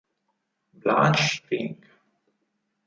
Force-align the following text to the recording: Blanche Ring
Blanche 0.73 1.43
Ring 1.51 1.77